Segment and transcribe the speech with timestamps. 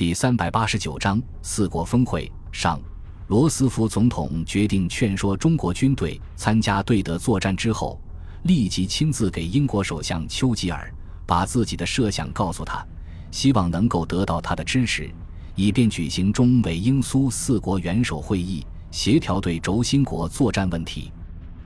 [0.00, 2.80] 第三百八十九章四国峰会上，
[3.26, 8.00] 罗斯福总统决定劝说中国军队参加对德作战之后，
[8.44, 10.90] 立即亲自给英国首相丘吉尔
[11.26, 12.82] 把自己的设想告诉他，
[13.30, 15.10] 希望能够得到他的支持，
[15.54, 21.12] 以便举行中美英苏四国元首会议，协调对轴心国作战问题。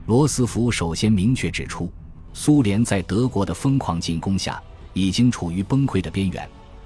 [0.07, 1.89] 罗斯福首先明确指出，
[2.33, 4.61] 苏联在德国的疯狂进攻下，
[4.91, 6.45] 已经处于崩溃的边缘。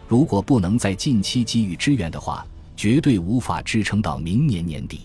[0.10, 2.44] 如果不能在近期给予支援的话，
[2.76, 5.02] 绝对无法支撑到明年年底。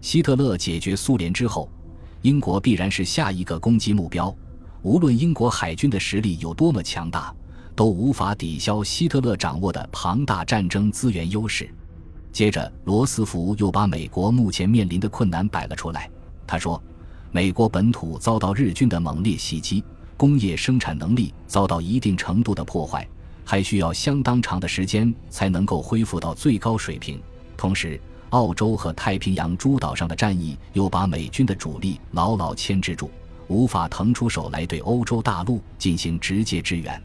[0.00, 1.70] 希特勒解决苏联之后，
[2.22, 4.34] 英国必然是下一个攻击目标。
[4.82, 7.32] 无论英国海军的实力有多么强大，
[7.76, 11.72] 都无法抵消希特勒掌握的庞大战争资源优势。
[12.32, 16.10] 接着，罗斯福又把美国目前面临的困难摆了出来。
[16.48, 16.82] 他说
[17.30, 19.84] ：“美国本土遭到日军的猛烈袭击，
[20.16, 23.08] 工业生产能力遭到一定程度的破坏。”
[23.52, 27.20] 还需要相当长的时间才能够恢复到最高水平。
[27.54, 33.10] 同时，澳洲和太平洋诸岛上的战役又把美军的主力牢牢牵制住，
[33.48, 36.98] 无法腾出手来对欧洲大陆进行直接支援。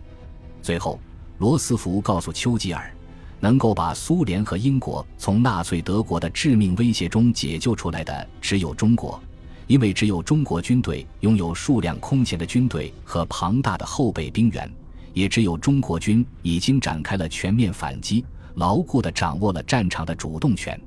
[0.61, 0.97] 最后，
[1.39, 2.95] 罗斯福告诉丘吉尔，
[3.41, 9.21] 能够把苏联和英国从纳粹德国的致命威胁中解救出来的只有中国，
[9.67, 14.71] 因为只有中国军队拥有数量空前的军队和庞大的后备兵员。
[15.17, 18.23] 也只有中国军已经展开了全面反击，
[18.53, 20.79] 牢固地掌握了战场的主动权。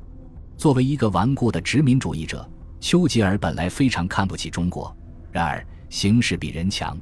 [0.56, 4.96] 作为一个顽固的殖民主义者，丘吉尔本来非常看不起中国。
[5.32, 6.96] 然而，形势比人强，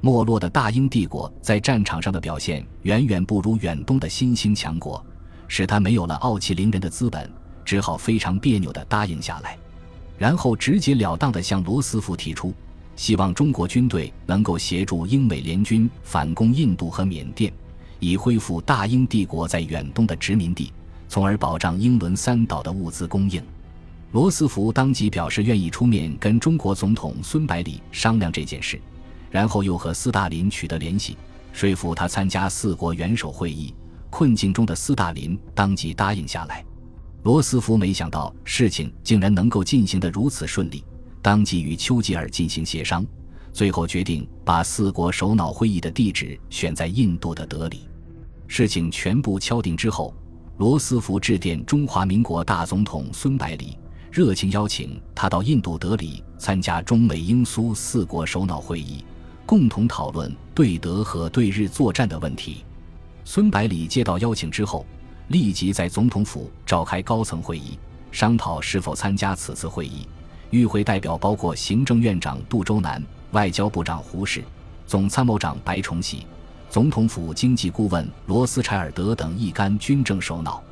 [0.00, 5.00] 没落的大英帝国在战场上的表现远远不如远东的新兴强国，
[5.46, 7.30] 使他没有了傲气凌人的资本，
[7.64, 9.56] 只好非常别扭地答应下来，
[10.18, 12.52] 然后直截了当地向罗斯福提出。
[12.96, 17.52] 希望中国军队能够协助英美联军反攻印度和缅甸，
[18.00, 20.72] 以恢复大英帝国在远东的殖民地，
[21.06, 23.40] 从而保障英伦三岛的物资供应。
[24.12, 28.80] 罗斯福当即表示愿意出面跟中国总统孙百里商量这件事，
[29.30, 31.18] 然后又和斯大林取得联系，
[31.52, 33.74] 说服他参加四国元首会议。
[34.08, 36.64] 困境中的斯大林当即答应下来。
[37.24, 40.82] 罗斯福没想到事情竟然能够进行得如此顺利。
[41.26, 43.04] 当即与丘吉尔进行协商，
[43.52, 47.88] 最后决定把四国首脑会议的地址选在印度的德里。
[48.46, 50.14] 事情全部敲定之后，
[50.58, 53.76] 罗斯福致电中华民国大总统孙百里，
[54.12, 59.04] 热情邀请他到印度德里参加中美英苏四国首脑会议，
[59.44, 62.64] 共同讨论对德和对日作战的问题。
[63.24, 64.86] 孙百里接到邀请之后，
[65.26, 67.76] 立即在总统府召开高层会议，
[68.12, 70.06] 商讨是否参加此次会议。
[70.50, 73.02] 与会代表包括行政院长杜周南、
[73.32, 74.42] 外交部长胡适、
[74.86, 76.26] 总参谋长白崇禧、
[76.70, 80.62] 总统府经济顾问罗斯柴尔德等一干军政首脑。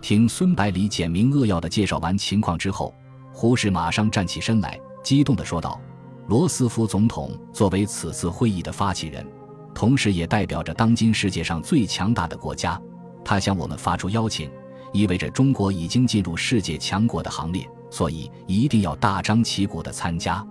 [0.00, 2.94] 听孙百里简明扼要的介绍完情况之后，
[3.32, 5.80] 胡适马上站起身来，激动地说道
[6.28, 9.26] ：“罗斯福总统作为此次会议的发起人，
[9.74, 12.78] 同时也代表着当今世界上最强大的国家，
[13.24, 14.50] 他向我们发出邀请，
[14.92, 20.44] 意味着中国已经进入世界强国的行列。”所以一定要大张旗鼓地参加，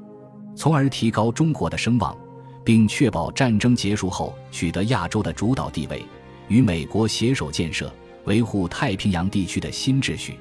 [0.55, 2.15] 从而提高中国的声望，
[2.63, 6.05] 并确保战争结束后取得亚洲的主导地位，
[6.47, 7.93] 与美国携手建设、
[8.23, 10.39] 维护太平洋地区的新秩序。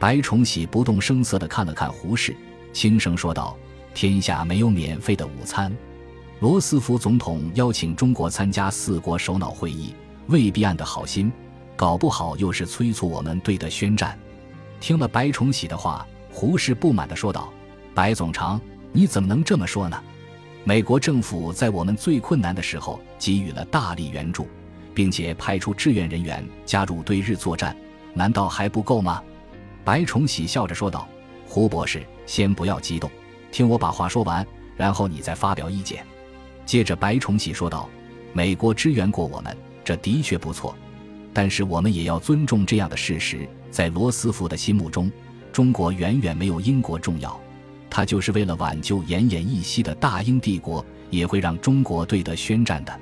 [0.00, 2.34] 白崇禧不动声色地看了看胡适，
[2.72, 3.56] 轻声说道
[3.94, 5.72] ：“天下没有免费的午餐。
[6.40, 9.94] 罗斯福总统邀请中国参加四国首脑会议，
[10.26, 11.30] 未必按的好心，
[11.76, 14.18] 搞不好又是催促我们对德宣战。”
[14.80, 16.04] 听了白崇禧的话。
[16.32, 17.52] 胡适不满地说道
[17.94, 18.58] ：“白总长，
[18.90, 20.02] 你怎么能这么说呢？
[20.64, 24.48] 美国政府在我们最困难的时候给予了大力援助，
[24.94, 27.76] 并且派出志愿人员加入对日作战，
[28.14, 29.22] 难道还不够吗？”
[29.84, 31.06] 白崇禧笑着说道
[31.46, 33.10] ：“胡博士，先不要激动，
[33.50, 34.44] 听我把话说完，
[34.74, 36.04] 然后你再发表意见。”
[36.64, 37.88] 接着，白崇禧说道
[38.32, 39.54] ：“美国支援过我们，
[39.84, 40.74] 这的确不错，
[41.34, 45.12] 但是我们也要尊重这样的事实，在罗斯福的心目中。”
[45.52, 47.38] 中国远远没有英国重要，
[47.90, 53.00] 他就是为了挽救奄奄一息的大英帝国，也会让中国对德宣战的。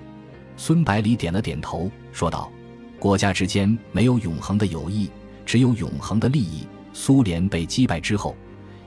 [0.57, 2.51] 孙百里点了点头，说道
[2.99, 5.09] ：“国家之间没有永恒的友谊，
[5.47, 6.67] 只有永恒的利益。
[6.93, 8.35] 苏联被击败之后，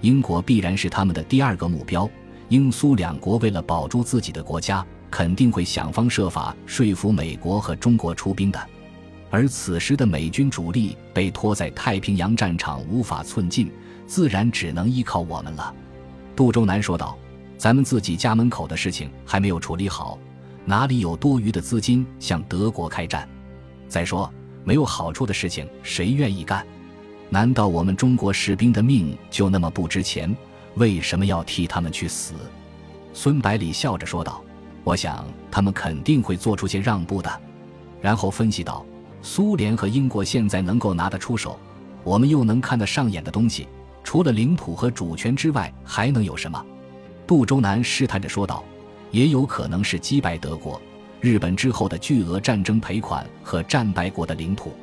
[0.01, 2.07] 英国必然是他们的第二个目标。
[2.49, 8.59] 英苏两国为了保住自己的国家，肯定会想方设法说服美国和中国出兵的。”
[9.33, 13.71] 而此时的美军主力被拖在太平洋战场，无法寸进，
[14.05, 15.73] 自然只能依靠我们了。”
[16.37, 17.17] 杜周南说道
[17.57, 20.19] ，“咱们自己家门口的事情还没有处理好，
[20.65, 23.27] 哪里有多余的资金向德国开战？
[23.87, 24.31] 再说，
[24.63, 26.63] 没有好处的事情，谁愿意干？
[27.31, 30.31] 难道我们中国士兵的命就那么不值钱？
[30.75, 32.35] 为什么要替他们去死？”
[33.15, 34.43] 孙百里笑着说道
[34.85, 37.41] ：“我想他们肯定会做出些让步的。”
[37.99, 38.85] 然后分析道
[39.23, 41.57] ：“苏联和英国现在能够拿得出手，
[42.03, 43.67] 我们又能看得上眼的东西，
[44.03, 46.63] 除了领土和主权之外，还能有什么？”
[47.25, 48.63] 杜周南试探着说道
[49.09, 50.79] ：“也有可能是击败德国、
[51.21, 54.73] 日本之后的巨额战争赔款和战败国的领土。”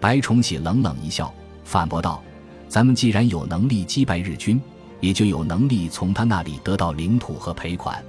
[0.00, 1.32] 白崇禧冷冷一笑，
[1.62, 2.22] 反驳道
[2.68, 4.60] ：“咱们既然有能力击败日军。”
[5.00, 8.02] 也就有能力从他那里得到领土和赔款，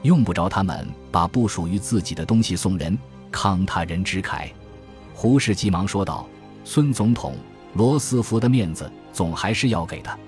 [0.00, 2.98] 用不着他们把不属于自己的东西送人，
[3.30, 4.48] 慷他人之慨。
[5.20, 6.26] 胡适急忙说道
[6.64, 7.36] ：“孙总统，
[7.74, 10.18] 罗斯福的面子总还是要给的，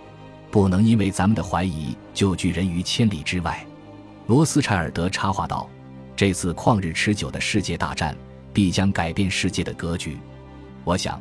[0.50, 3.66] 不能因为咱们的怀疑就拒人于千里之外。”
[4.28, 5.66] 罗斯柴尔德插话道
[6.14, 8.14] ：“这次旷日持久的世界大战
[8.52, 10.18] 必将改变世界的格局，
[10.84, 11.18] 我想。”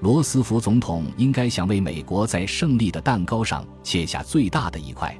[0.00, 5.14] 罗斯福总统应该想为美国在胜利的蛋糕上切下最大的一块，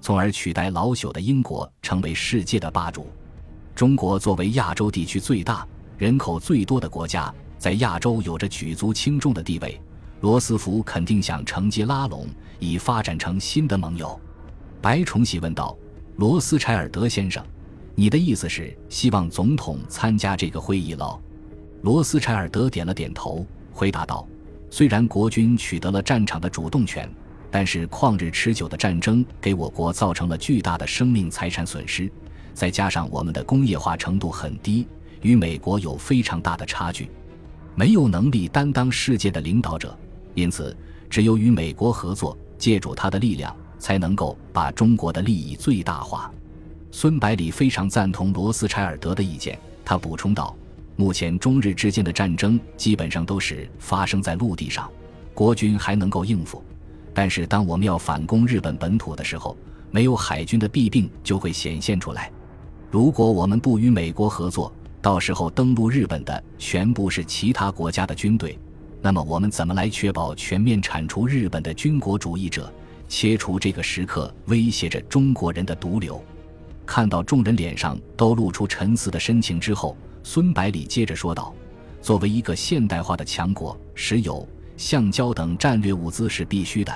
[0.00, 3.06] 从而取代老朽的英国成为世界的霸主。
[3.76, 5.64] 中国作为亚洲地区最大、
[5.96, 7.32] 人口最多的国家，
[7.64, 9.80] 在亚洲有着举足轻重的地位。
[10.20, 12.26] 罗斯福肯定想乘机拉拢，
[12.58, 14.20] 以发展成新的盟友。
[14.82, 15.74] 白崇禧问道
[16.16, 17.42] ：“罗斯柴尔德先生，
[17.94, 21.18] 你的意思是希望总统参加这个会议喽？”
[21.80, 23.46] 罗斯柴尔德点了点头。
[23.72, 24.28] 回答道
[24.68, 27.10] ：“虽然国军取得了战场的主动权，
[27.50, 32.12] 但是旷日持久的战争给我国造成了巨大的生命财产损失，
[32.52, 34.86] 再加上我们的工业化程度很低，
[35.22, 37.08] 与美国有非常大的差距，
[37.74, 39.96] 没有能力担当世界的领导者。
[40.34, 40.76] 因此，
[41.08, 46.32] 只有与美国合作，借助他的力量，才能够把中国的利益最大化。”
[46.90, 50.54] 孙百里非常赞同罗斯柴尔德的意见，他补充道。
[50.96, 54.88] 目前中日之间的战争基本上都是发生在陆地上，
[55.34, 56.62] 国军还能够应付。
[57.12, 59.56] 但是当我们要反攻日本本土的时候，
[59.90, 62.30] 没有海军的弊病就会显现出来。
[62.92, 64.72] 如果我们不与美国合作，
[65.04, 68.58] 到时候登陆日本的全部是其他国家的军队，
[69.02, 72.72] 那么我们怎么来确保全面铲除日本的军国主义者，
[73.06, 76.24] 切除这个时刻威胁着中国人的毒瘤？
[76.86, 79.94] 看到众人脸上都露出沉思的神情之后。
[80.22, 81.54] 孙百里接着说道
[82.00, 84.48] ：“作为一个现代化的强国，石油、
[84.78, 86.90] 橡胶等战略物资是必须的。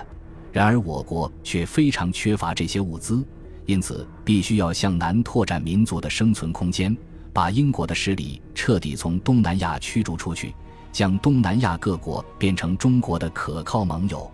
[0.51, 3.23] 然而我国却非常缺乏这些物资，
[3.67, 6.97] 因此必须要向南拓展民族的生存空间，
[7.39, 10.53] 把英国的势力彻底从东南亚驱逐出去，
[10.91, 14.29] 将东南亚各国变成中国的可靠盟友。”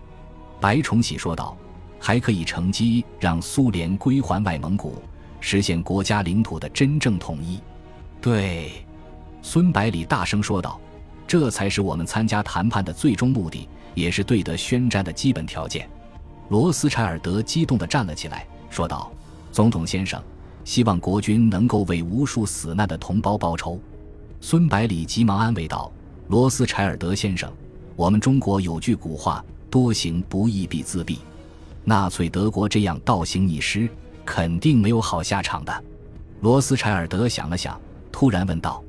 [0.59, 1.55] 白崇禧说道
[2.01, 5.03] ：“还可以乘机让苏联归还外蒙古，
[5.39, 7.59] 实现国家领土的真正统一。”
[8.19, 8.71] 对。
[9.43, 10.81] 孙百里大声说道
[11.27, 15.87] ：“这才是我们参加谈判的最终目的，也是对德宣战的基本条件。”
[16.49, 19.11] 罗斯柴尔德激动地站了起来，说道
[19.53, 20.19] ：“总统先生，
[20.65, 23.79] 希望国军能够为无数死难的同胞报仇。”
[24.41, 25.89] 孙百里急忙安慰道
[26.27, 27.49] ：“罗斯柴尔德先生，
[27.95, 31.19] 我们中国有句古话，多行不义必自毙。
[31.85, 33.87] 纳粹德国这样倒行逆施，
[34.25, 35.83] 肯定没有好下场的。”
[36.41, 37.79] 罗斯柴尔德想了想，
[38.11, 38.83] 突然问道。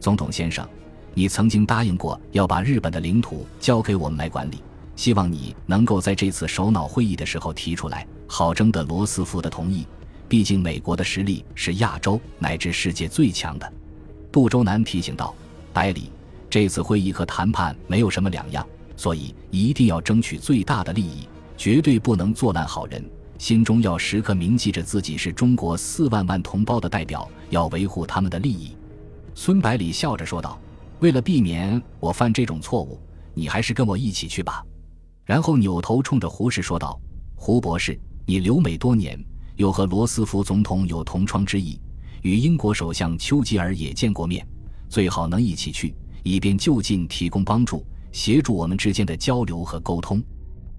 [0.00, 0.66] 总统先生，
[1.14, 4.62] 你曾经答应过要把日本的领土交给我们来管理，
[4.96, 9.86] 希望你能够在这次首脑会议的时候提出来，好征得罗斯福的同意。
[10.28, 13.72] 毕竟美国的实力是亚洲乃至世界最强的。
[14.30, 15.34] 杜周南提醒道
[15.72, 16.12] ：“百里，
[16.50, 23.02] 这次会议和谈判没有什么两样，所以一定要争取最大的利益，绝对不能做烂好人。
[23.38, 28.76] 心中要时刻铭记着自己是中国四万万同胞的代表，要维护他们的利益。”
[29.34, 30.60] 孙百里笑着说道
[31.00, 33.00] ：“为了避免我犯这种错误，
[33.32, 34.62] 你还是跟我一起去吧。”
[35.24, 37.00] 然后扭头冲着胡适说道
[37.36, 39.18] ：“胡博士，你留美多年，
[39.58, 41.78] 又和罗斯福总统有同窗之谊，
[42.22, 44.46] 与英国首相丘吉尔也见过面，
[44.88, 50.22] 最好能一起去，以便就近提供帮助，协助我们之间的交流和沟通。”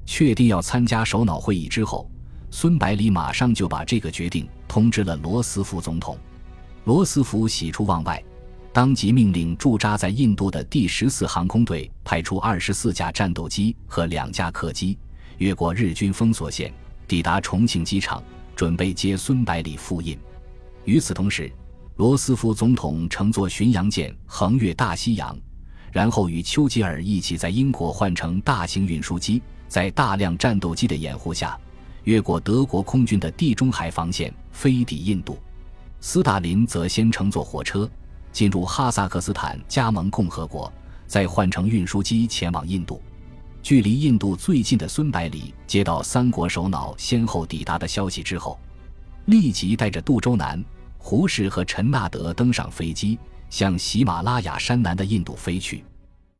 [0.07, 2.09] 确定要参加首脑会议之后，
[2.51, 6.17] 孙百里马上就把这个决定通知了罗斯福总统。
[6.85, 8.23] 罗斯福喜出望外。
[8.71, 14.97] 当即命令驻扎在印度的第十四航空队派出二十四架战斗机和两架客机，
[15.39, 16.71] 越过日军封锁线，
[17.07, 18.23] 抵达重庆机场，
[18.59, 20.19] 准备接孙百里赴印。
[20.83, 21.49] 与此同时，
[21.95, 25.33] 罗斯福总统乘坐巡洋舰横越大西洋，
[25.93, 31.57] 然后与丘吉尔一起在英国换乘大型运输机，在大量战斗机的掩护下，
[32.03, 35.39] 越过德国空军的地中海防线，飞抵印度。
[36.01, 37.89] 斯大林则先乘坐火车。
[38.33, 40.69] 进入哈萨克斯坦加盟共和国，
[41.07, 43.01] 再换乘运输机前往印度。
[43.61, 48.57] 距离印度最近的孙百里接到三国首脑先后抵达的消息之后，
[49.25, 50.63] 立即带着杜周南、
[50.97, 55.83] 胡适和陈纳德登上飞机，向喜马拉雅山南的印度飞去。